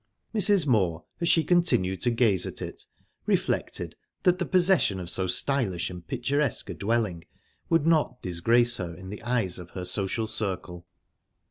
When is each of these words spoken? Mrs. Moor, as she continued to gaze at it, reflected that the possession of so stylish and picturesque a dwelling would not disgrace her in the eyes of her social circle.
Mrs. 0.33 0.65
Moor, 0.65 1.03
as 1.19 1.29
she 1.29 1.43
continued 1.43 2.01
to 2.01 2.09
gaze 2.09 2.47
at 2.47 2.59
it, 2.59 2.87
reflected 3.27 3.95
that 4.23 4.39
the 4.39 4.47
possession 4.47 4.99
of 4.99 5.11
so 5.11 5.27
stylish 5.27 5.91
and 5.91 6.07
picturesque 6.07 6.71
a 6.71 6.73
dwelling 6.73 7.25
would 7.69 7.85
not 7.85 8.19
disgrace 8.19 8.77
her 8.77 8.95
in 8.95 9.11
the 9.11 9.21
eyes 9.21 9.59
of 9.59 9.69
her 9.77 9.85
social 9.85 10.25
circle. 10.25 10.87